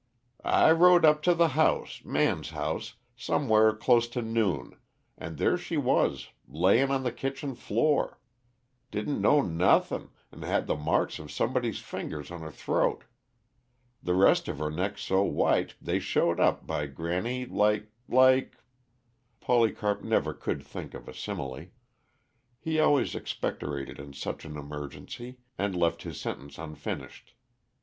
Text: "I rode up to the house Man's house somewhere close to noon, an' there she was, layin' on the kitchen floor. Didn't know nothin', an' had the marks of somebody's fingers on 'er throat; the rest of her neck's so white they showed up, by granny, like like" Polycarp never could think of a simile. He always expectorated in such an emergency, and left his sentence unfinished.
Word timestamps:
"I 0.43 0.71
rode 0.71 1.05
up 1.05 1.21
to 1.25 1.35
the 1.35 1.49
house 1.49 2.03
Man's 2.03 2.49
house 2.49 2.95
somewhere 3.15 3.71
close 3.71 4.07
to 4.07 4.23
noon, 4.23 4.79
an' 5.15 5.35
there 5.35 5.59
she 5.59 5.77
was, 5.77 6.29
layin' 6.47 6.89
on 6.89 7.03
the 7.03 7.11
kitchen 7.11 7.53
floor. 7.53 8.19
Didn't 8.89 9.21
know 9.21 9.43
nothin', 9.43 10.09
an' 10.31 10.41
had 10.41 10.65
the 10.65 10.75
marks 10.75 11.19
of 11.19 11.31
somebody's 11.31 11.77
fingers 11.81 12.31
on 12.31 12.41
'er 12.41 12.49
throat; 12.49 13.03
the 14.01 14.15
rest 14.15 14.47
of 14.47 14.57
her 14.57 14.71
neck's 14.71 15.03
so 15.03 15.21
white 15.21 15.75
they 15.79 15.99
showed 15.99 16.39
up, 16.39 16.65
by 16.65 16.87
granny, 16.87 17.45
like 17.45 17.91
like" 18.09 18.57
Polycarp 19.39 20.01
never 20.01 20.33
could 20.33 20.63
think 20.63 20.95
of 20.95 21.07
a 21.07 21.13
simile. 21.13 21.67
He 22.59 22.79
always 22.79 23.13
expectorated 23.13 23.99
in 23.99 24.13
such 24.13 24.45
an 24.45 24.57
emergency, 24.57 25.37
and 25.59 25.75
left 25.75 26.01
his 26.01 26.19
sentence 26.19 26.57
unfinished. 26.57 27.35